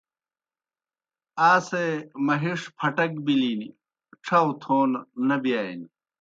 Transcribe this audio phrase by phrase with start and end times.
[1.49, 1.85] آ سے
[2.25, 3.61] مہِݜ پھٹَک بِلِن،
[4.25, 4.89] ڇھؤ تھون
[5.27, 5.87] نہ بِیانیْ۔